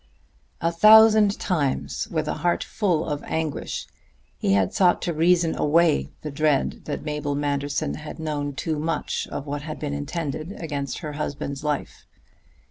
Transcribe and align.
A 0.61 0.71
thousand 0.71 1.37
times, 1.39 2.07
with 2.09 2.27
a 2.27 2.33
heart 2.41 2.63
full 2.63 3.05
of 3.05 3.21
anguish, 3.21 3.85
he 4.35 4.53
had 4.53 4.73
sought 4.73 4.99
to 5.03 5.13
reason 5.13 5.55
away 5.55 6.09
the 6.23 6.31
dread 6.31 6.85
that 6.85 7.03
Mabel 7.05 7.35
Manderson 7.35 7.93
had 7.93 8.17
known 8.17 8.55
too 8.55 8.79
much 8.79 9.27
of 9.27 9.45
what 9.45 9.61
had 9.61 9.77
been 9.77 9.93
intended 9.93 10.53
against 10.59 10.97
her 11.05 11.11
husband's 11.13 11.63
life. 11.63 12.07